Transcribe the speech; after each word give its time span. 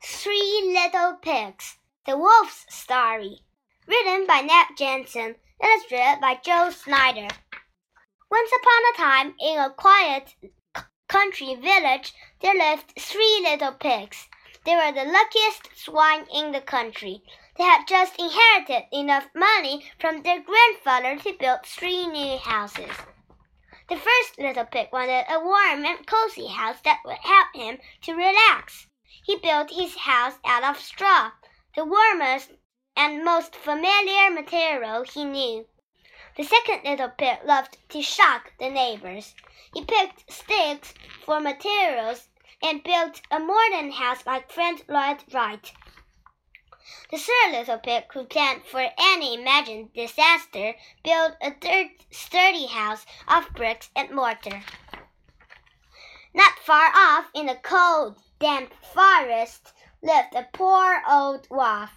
Three 0.00 0.62
Little 0.64 1.16
Pigs 1.16 1.78
The 2.06 2.16
Wolf's 2.16 2.66
Story. 2.68 3.40
Written 3.88 4.28
by 4.28 4.42
Nat 4.42 4.68
Jensen. 4.78 5.34
Illustrated 5.60 6.20
by 6.20 6.38
Joe 6.40 6.70
Snyder. 6.70 7.26
Once 8.30 8.50
upon 8.52 8.82
a 8.94 8.96
time, 8.96 9.34
in 9.40 9.58
a 9.58 9.70
quiet 9.70 10.36
country 11.08 11.56
village, 11.56 12.14
there 12.40 12.54
lived 12.54 12.92
three 12.96 13.40
little 13.42 13.72
pigs. 13.72 14.28
They 14.64 14.76
were 14.76 14.92
the 14.92 15.10
luckiest 15.10 15.70
swine 15.74 16.26
in 16.32 16.52
the 16.52 16.60
country. 16.60 17.22
They 17.56 17.64
had 17.64 17.88
just 17.88 18.20
inherited 18.20 18.86
enough 18.92 19.28
money 19.34 19.90
from 19.98 20.22
their 20.22 20.40
grandfather 20.40 21.16
to 21.24 21.38
build 21.40 21.64
three 21.64 22.06
new 22.06 22.38
houses. 22.38 22.92
The 23.88 23.96
first 23.96 24.38
little 24.38 24.66
pig 24.66 24.90
wanted 24.92 25.24
a 25.28 25.40
warm 25.40 25.84
and 25.84 26.06
cozy 26.06 26.46
house 26.46 26.80
that 26.84 27.00
would 27.04 27.18
help 27.18 27.48
him 27.54 27.78
to 28.02 28.14
relax. 28.14 28.87
He 29.24 29.36
built 29.36 29.70
his 29.70 29.96
house 29.96 30.38
out 30.44 30.64
of 30.64 30.80
straw, 30.80 31.32
the 31.74 31.84
warmest 31.84 32.52
and 32.96 33.24
most 33.24 33.54
familiar 33.54 34.30
material 34.30 35.04
he 35.04 35.24
knew. 35.24 35.66
The 36.36 36.44
second 36.44 36.84
little 36.84 37.08
pig 37.10 37.38
loved 37.44 37.78
to 37.88 38.02
shock 38.02 38.52
the 38.58 38.70
neighbors. 38.70 39.34
He 39.74 39.84
picked 39.84 40.32
sticks 40.32 40.94
for 41.24 41.40
materials 41.40 42.28
and 42.62 42.82
built 42.82 43.20
a 43.30 43.38
modern 43.38 43.92
house 43.92 44.24
like 44.26 44.50
Frank 44.50 44.84
Lloyd 44.88 45.24
Wright. 45.32 45.72
The 47.10 47.18
third 47.18 47.52
little 47.52 47.78
pig, 47.78 48.04
who 48.12 48.24
planned 48.24 48.64
for 48.64 48.90
any 48.98 49.34
imagined 49.34 49.92
disaster, 49.92 50.74
built 51.02 51.36
a 51.40 51.50
dirt, 51.50 51.90
sturdy 52.10 52.66
house 52.66 53.04
of 53.26 53.52
bricks 53.54 53.90
and 53.94 54.10
mortar. 54.10 54.62
Not 56.34 56.58
far 56.58 56.90
off, 56.94 57.26
in 57.34 57.46
the 57.46 57.56
cold, 57.56 58.22
damp 58.40 58.72
forest 58.82 59.72
lived 60.02 60.34
a 60.34 60.48
poor 60.52 61.02
old 61.08 61.48
wolf. 61.50 61.90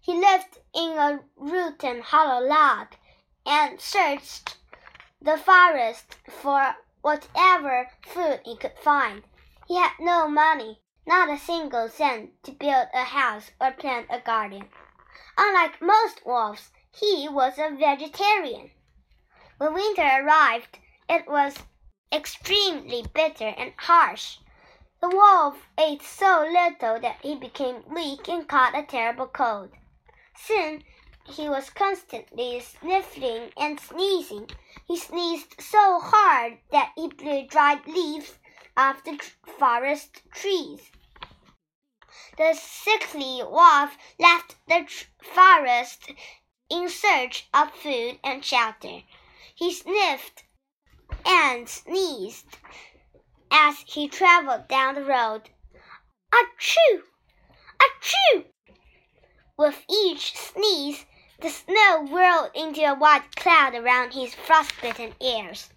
He 0.00 0.14
lived 0.14 0.58
in 0.74 0.92
a 0.98 1.20
rotten 1.36 2.00
hollow 2.02 2.46
log 2.46 2.94
and 3.44 3.80
searched 3.80 4.56
the 5.20 5.36
forest 5.36 6.16
for 6.28 6.76
whatever 7.02 7.90
food 8.06 8.40
he 8.44 8.56
could 8.56 8.78
find. 8.78 9.24
He 9.66 9.76
had 9.76 9.92
no 9.98 10.28
money, 10.28 10.80
not 11.06 11.28
a 11.28 11.38
single 11.38 11.88
cent 11.88 12.42
to 12.44 12.52
build 12.52 12.88
a 12.94 13.04
house 13.04 13.50
or 13.60 13.72
plant 13.72 14.06
a 14.10 14.20
garden. 14.20 14.68
Unlike 15.36 15.82
most 15.82 16.24
wolves, 16.24 16.70
he 16.92 17.28
was 17.28 17.58
a 17.58 17.74
vegetarian. 17.74 18.70
When 19.58 19.74
winter 19.74 20.02
arrived, 20.02 20.78
it 21.08 21.26
was 21.26 21.58
extremely 22.12 23.04
bitter 23.14 23.48
and 23.48 23.72
harsh. 23.76 24.38
The 25.00 25.08
wolf 25.08 25.66
ate 25.78 26.02
so 26.02 26.40
little 26.42 27.00
that 27.00 27.20
he 27.22 27.34
became 27.34 27.88
weak 27.88 28.28
and 28.28 28.46
caught 28.46 28.76
a 28.76 28.82
terrible 28.82 29.28
cold. 29.28 29.70
Soon 30.36 30.84
he 31.26 31.48
was 31.48 31.70
constantly 31.70 32.60
sniffling 32.60 33.50
and 33.56 33.80
sneezing. 33.80 34.50
He 34.86 34.98
sneezed 34.98 35.58
so 35.58 36.00
hard 36.00 36.58
that 36.70 36.92
he 36.96 37.08
blew 37.08 37.46
dried 37.46 37.86
leaves 37.86 38.38
off 38.76 39.02
the 39.04 39.18
forest 39.58 40.20
trees. 40.32 40.90
The 42.36 42.52
sickly 42.52 43.42
wolf 43.42 43.96
left 44.18 44.56
the 44.66 44.86
forest 45.22 46.12
in 46.68 46.90
search 46.90 47.48
of 47.54 47.74
food 47.74 48.18
and 48.22 48.44
shelter. 48.44 49.02
He 49.54 49.72
sniffed 49.72 50.44
and 51.24 51.68
sneezed 51.68 52.58
as 53.50 53.84
he 53.86 54.08
traveled 54.08 54.68
down 54.68 54.94
the 54.94 55.04
road. 55.04 55.50
Achoo! 56.32 57.02
Achoo! 57.80 58.44
With 59.56 59.84
each 59.90 60.36
sneeze, 60.36 61.06
the 61.40 61.50
snow 61.50 62.06
whirled 62.10 62.50
into 62.54 62.82
a 62.82 62.94
white 62.94 63.34
cloud 63.36 63.74
around 63.74 64.12
his 64.12 64.34
frostbitten 64.34 65.14
ears. 65.20 65.70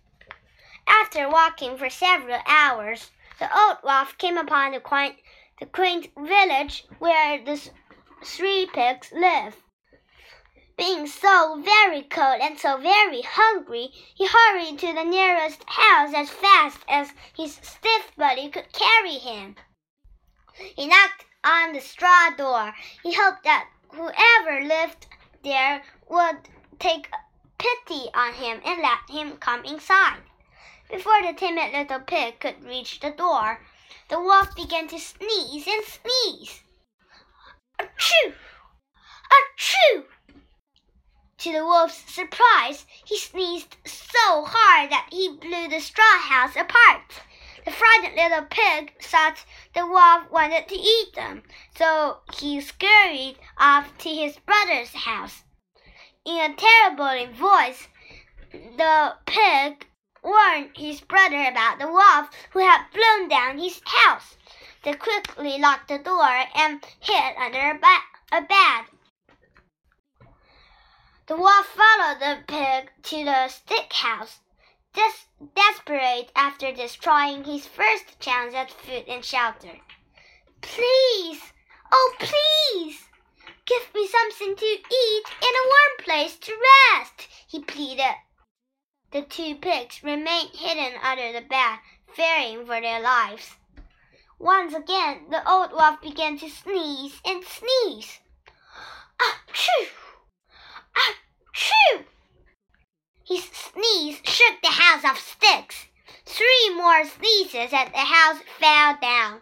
After 0.88 1.30
walking 1.30 1.78
for 1.78 1.90
several 1.90 2.42
hours, 2.46 3.12
the 3.40 3.50
old 3.58 3.78
wolf 3.84 4.18
came 4.18 4.38
upon 4.38 4.74
the 4.74 4.80
quaint, 4.80 5.18
the 5.60 5.66
quaint 5.66 6.12
village 6.18 6.86
where 7.00 7.44
the 7.44 7.70
three 8.24 8.66
pigs 8.66 9.12
lived. 9.12 9.58
Being 10.76 11.06
so 11.06 11.62
very 11.62 12.02
cold 12.02 12.42
and 12.42 12.60
so 12.60 12.78
very 12.78 13.22
hungry, 13.22 13.90
he 14.16 14.26
hurried 14.26 14.80
to 14.80 14.94
the 14.94 15.04
nearest 15.04 15.64
house 15.68 16.14
as 16.16 16.30
fast 16.30 16.80
as 16.88 17.14
his 17.38 17.56
stiff 17.62 18.16
body 18.16 18.50
could 18.50 18.74
carry 18.74 19.20
him. 19.20 19.56
He 20.76 20.88
knocked 20.88 21.26
on 21.44 21.74
the 21.74 21.80
straw 21.80 22.32
door. 22.32 22.74
He 23.04 23.14
hoped 23.14 23.44
that 23.44 23.70
whoever 23.90 24.64
lived 24.66 25.08
there 25.44 25.84
would 26.10 26.50
take 26.80 27.10
pity 27.58 28.10
on 28.14 28.34
him 28.34 28.62
and 28.66 28.82
let 28.82 29.10
him 29.10 29.38
come 29.38 29.64
inside. 29.66 30.24
Before 30.90 31.22
the 31.22 31.34
timid 31.34 31.72
little 31.72 32.00
pig 32.00 32.40
could 32.40 32.64
reach 32.64 33.00
the 33.00 33.12
door, 33.12 33.60
the 34.10 34.20
wolf 34.20 34.56
began 34.56 34.88
to 34.88 35.00
sneeze 35.00 35.68
and 35.68 35.86
sneeze. 35.86 36.64
Achoo! 37.80 38.34
To 41.44 41.52
the 41.52 41.66
wolf's 41.66 42.10
surprise, 42.10 42.86
he 43.04 43.20
sneezed 43.20 43.76
so 43.84 44.46
hard 44.46 44.90
that 44.92 45.10
he 45.12 45.28
blew 45.28 45.68
the 45.68 45.82
straw 45.82 46.18
house 46.18 46.56
apart. 46.56 47.22
The 47.66 47.72
frightened 47.72 48.16
little 48.16 48.46
pig 48.46 48.94
thought 49.02 49.44
the 49.74 49.86
wolf 49.86 50.32
wanted 50.32 50.70
to 50.70 50.76
eat 50.76 51.14
them, 51.16 51.44
so 51.76 52.20
he 52.38 52.62
scurried 52.62 53.40
off 53.58 53.98
to 53.98 54.10
his 54.10 54.38
brother's 54.38 54.94
house. 54.94 55.44
In 56.24 56.54
a 56.54 56.56
terrible 56.56 57.34
voice, 57.34 57.90
the 58.54 59.18
pig 59.26 59.86
warned 60.24 60.78
his 60.78 61.02
brother 61.02 61.44
about 61.44 61.78
the 61.78 61.92
wolf 61.92 62.30
who 62.52 62.60
had 62.60 62.86
blown 62.94 63.28
down 63.28 63.58
his 63.58 63.82
house. 63.86 64.38
They 64.84 64.94
quickly 64.94 65.58
locked 65.58 65.90
the 65.90 65.98
door 65.98 66.46
and 66.56 66.86
hid 67.02 67.36
under 67.36 67.72
a, 67.72 67.78
ba 67.78 67.98
a 68.32 68.42
bed. 68.44 68.93
The 71.28 71.38
wolf 71.38 71.68
followed 71.68 72.20
the 72.20 72.44
pig 72.48 72.92
to 73.04 73.24
the 73.24 73.48
stick 73.48 73.94
house, 73.94 74.40
des 74.94 75.12
desperate 75.56 76.32
after 76.36 76.74
destroying 76.74 77.44
his 77.44 77.66
first 77.66 78.20
chance 78.20 78.54
at 78.54 78.72
food 78.72 79.06
and 79.08 79.24
shelter. 79.24 79.80
Please, 80.62 81.54
oh 81.92 82.16
please, 82.20 83.08
give 83.66 83.94
me 83.94 84.08
something 84.08 84.56
to 84.56 84.66
eat 84.66 85.24
and 85.42 85.56
a 85.56 85.68
warm 85.68 85.98
place 86.00 86.38
to 86.38 86.52
rest, 86.52 87.28
he 87.48 87.60
pleaded. 87.62 88.16
The 89.12 89.22
two 89.22 89.56
pigs 89.56 90.04
remained 90.04 90.56
hidden 90.56 91.00
under 91.02 91.32
the 91.32 91.46
bed, 91.48 91.80
fearing 92.16 92.66
for 92.66 92.82
their 92.82 93.00
lives. 93.00 93.56
Once 94.40 94.74
again, 94.74 95.30
the 95.30 95.50
old 95.50 95.72
wolf 95.72 96.02
began 96.02 96.38
to 96.40 96.50
sneeze 96.50 97.22
and 97.24 97.44
sneeze. 97.46 98.20
Achoo! 99.22 99.88
Achoo! 100.96 102.06
His 103.26 103.44
sneeze 103.46 104.20
shook 104.24 104.62
the 104.62 104.68
of 105.06 105.18
sticks. 105.18 105.88
Three 106.26 106.76
more 106.76 107.06
sneezes 107.06 107.74
and 107.74 107.94
the 107.94 107.98
house 107.98 108.40
fell 108.60 108.98
down. 109.02 109.42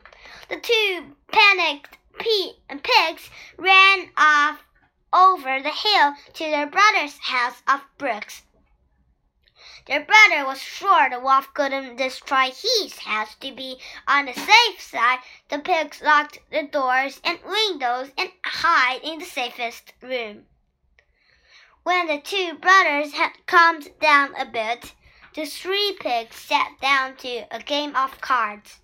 The 0.49 0.59
two 0.59 1.15
panicked 1.31 1.97
pigs 2.17 3.29
ran 3.57 4.09
off 4.17 4.63
over 5.13 5.61
the 5.61 5.69
hill 5.69 6.15
to 6.33 6.43
their 6.43 6.67
brother's 6.67 7.17
house 7.19 7.61
of 7.67 7.81
bricks. 7.97 8.43
Their 9.87 10.05
brother 10.05 10.45
was 10.45 10.61
sure 10.61 11.09
the 11.09 11.19
wolf 11.19 11.53
couldn't 11.53 11.95
destroy 11.95 12.51
his 12.51 12.99
house 12.99 13.35
to 13.35 13.51
be 13.51 13.79
on 14.07 14.25
the 14.25 14.33
safe 14.33 14.79
side. 14.79 15.19
The 15.49 15.59
pigs 15.59 16.01
locked 16.01 16.39
the 16.51 16.63
doors 16.63 17.19
and 17.23 17.39
windows 17.43 18.11
and 18.17 18.31
hid 18.45 19.03
in 19.03 19.19
the 19.19 19.25
safest 19.25 19.93
room. 20.01 20.45
When 21.83 22.05
the 22.07 22.19
two 22.19 22.53
brothers 22.53 23.13
had 23.13 23.45
calmed 23.47 23.89
down 23.99 24.35
a 24.35 24.45
bit, 24.45 24.93
the 25.33 25.45
three 25.45 25.95
pigs 25.99 26.35
sat 26.35 26.79
down 26.81 27.15
to 27.17 27.45
a 27.51 27.59
game 27.59 27.95
of 27.95 28.19
cards. 28.19 28.79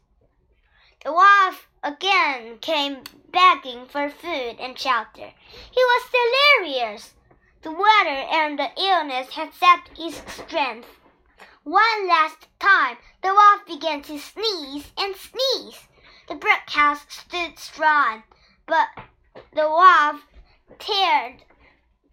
The 1.04 1.12
wolf 1.12 1.68
again 1.84 2.60
came 2.60 3.04
begging 3.32 3.86
for 3.86 4.10
food 4.10 4.58
and 4.60 4.80
shelter. 4.80 5.34
He 5.72 5.84
was 5.84 6.12
delirious. 6.12 7.14
The 7.62 7.72
weather 7.72 8.28
and 8.32 8.58
the 8.58 8.70
illness 8.78 9.30
had 9.32 9.54
sapped 9.54 9.98
his 9.98 10.16
strength. 10.28 10.88
One 11.64 12.08
last 12.08 12.48
time, 12.60 12.98
the 13.22 13.34
wolf 13.34 13.66
began 13.68 14.02
to 14.04 14.18
sneeze 14.18 14.92
and 14.98 15.16
sneeze. 15.16 15.80
The 16.30 16.36
brick 16.36 16.70
house 16.70 17.06
stood 17.10 17.60
strong, 17.60 18.24
but 18.66 18.88
the 19.54 19.70
wolf 19.70 20.24
teared 20.80 21.42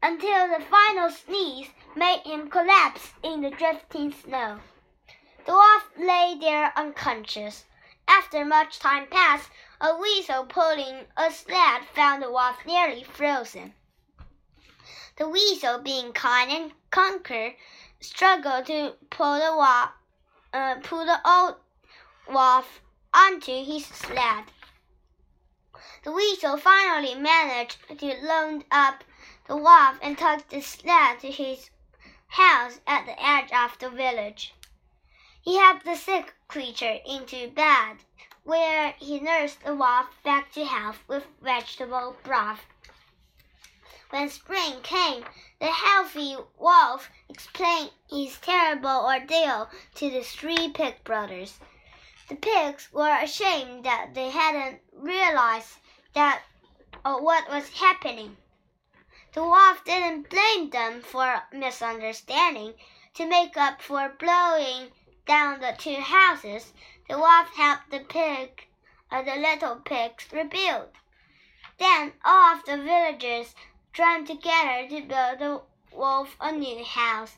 until 0.04 0.48
the 0.48 0.62
final 0.62 1.08
sneeze 1.08 1.70
made 1.96 2.20
him 2.26 2.50
collapse 2.50 3.14
in 3.22 3.40
the 3.40 3.48
drifting 3.48 4.12
snow. 4.12 4.60
The 5.46 5.52
wolf 5.52 5.88
lay 5.98 6.36
there 6.38 6.74
unconscious. 6.76 7.64
After 8.06 8.44
much 8.44 8.78
time 8.78 9.06
passed, 9.06 9.48
A 9.80 9.96
weasel 9.96 10.44
pulling 10.44 11.06
a 11.16 11.30
sled 11.30 11.86
found 11.94 12.22
the 12.22 12.30
wolf 12.30 12.66
nearly 12.66 13.02
frozen. 13.02 13.72
The 15.16 15.26
weasel, 15.26 15.78
being 15.78 16.12
kind 16.12 16.50
and 16.50 16.72
conquer, 16.90 17.54
struggled 18.00 18.66
to 18.66 18.96
pull 19.08 19.38
the 19.38 19.56
wolf, 19.56 19.88
uh, 20.52 20.74
pull 20.82 21.06
the 21.06 21.20
old 21.26 21.56
wolf 22.30 22.82
onto 23.14 23.64
his 23.64 23.86
sled. 23.86 24.44
The 26.02 26.12
weasel 26.12 26.58
finally 26.58 27.14
managed 27.14 27.78
to 27.98 28.06
load 28.22 28.66
up 28.70 29.02
the 29.46 29.56
wolf 29.56 29.98
and 30.00 30.16
took 30.16 30.48
the 30.48 30.60
sled 30.60 31.20
to 31.20 31.30
his 31.30 31.70
house 32.28 32.80
at 32.86 33.06
the 33.06 33.22
edge 33.22 33.52
of 33.52 33.78
the 33.78 33.90
village. 33.90 34.54
He 35.42 35.58
helped 35.58 35.84
the 35.84 35.96
sick 35.96 36.34
creature 36.48 36.98
into 37.04 37.50
bed, 37.50 37.98
where 38.44 38.92
he 38.98 39.20
nursed 39.20 39.62
the 39.62 39.74
wolf 39.74 40.06
back 40.22 40.52
to 40.52 40.64
health 40.64 41.02
with 41.06 41.26
vegetable 41.42 42.16
broth. 42.22 42.64
When 44.10 44.30
spring 44.30 44.80
came, 44.82 45.24
the 45.60 45.66
healthy 45.66 46.36
wolf 46.58 47.10
explained 47.28 47.90
his 48.08 48.38
terrible 48.38 49.04
ordeal 49.04 49.68
to 49.96 50.10
the 50.10 50.22
three 50.22 50.68
pig 50.68 51.02
brothers. 51.04 51.58
The 52.28 52.36
pigs 52.36 52.88
were 52.92 53.18
ashamed 53.20 53.84
that 53.84 54.14
they 54.14 54.30
hadn't 54.30 54.80
realized 54.92 55.78
that 56.14 56.42
uh, 57.04 57.16
what 57.16 57.48
was 57.50 57.68
happening. 57.70 58.36
The 59.34 59.42
wolf 59.42 59.82
didn't 59.84 60.30
blame 60.30 60.70
them 60.70 61.02
for 61.02 61.42
misunderstanding. 61.52 62.74
To 63.14 63.26
make 63.26 63.56
up 63.56 63.82
for 63.82 64.08
blowing 64.10 64.92
down 65.26 65.58
the 65.58 65.74
two 65.76 65.96
houses, 65.96 66.72
the 67.08 67.18
wolf 67.18 67.48
helped 67.56 67.90
the 67.90 67.98
pig, 67.98 68.68
uh, 69.10 69.22
the 69.22 69.34
little 69.34 69.76
pigs 69.76 70.32
rebuild. 70.32 70.90
Then 71.78 72.12
all 72.24 72.54
of 72.54 72.64
the 72.64 72.76
villagers 72.76 73.56
joined 73.92 74.28
together 74.28 74.88
to 74.88 75.00
build 75.02 75.38
the 75.40 75.62
wolf 75.90 76.36
a 76.40 76.52
new 76.52 76.84
house. 76.84 77.36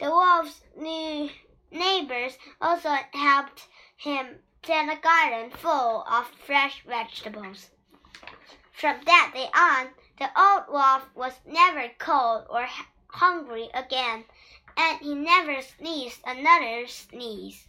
The 0.00 0.10
wolf's 0.10 0.62
new 0.76 1.30
neighbors 1.70 2.36
also 2.60 2.96
helped 3.12 3.68
him 3.96 4.40
plant 4.62 4.90
a 4.90 5.00
garden 5.00 5.50
full 5.50 6.02
of 6.02 6.26
fresh 6.44 6.82
vegetables. 6.84 7.70
From 8.72 9.00
that 9.04 9.30
day 9.34 9.48
on, 9.54 9.90
the 10.18 10.28
old 10.36 10.64
wolf 10.68 11.08
was 11.14 11.32
never 11.46 11.88
cold 11.98 12.46
or 12.50 12.68
hungry 13.08 13.70
again, 13.72 14.24
and 14.76 14.98
he 15.00 15.14
never 15.14 15.62
sneezed 15.62 16.20
another 16.26 16.86
sneeze. 16.86 17.66